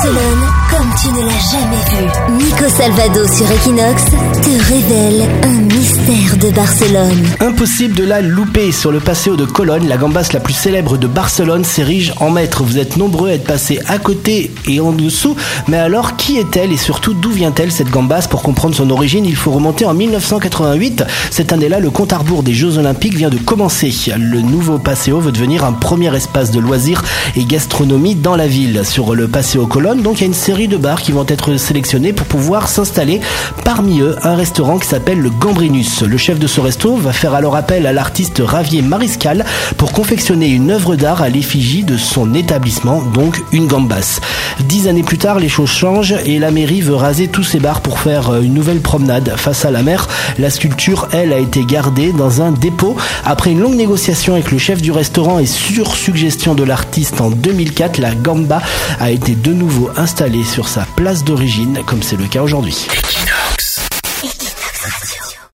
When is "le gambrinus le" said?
35.18-36.16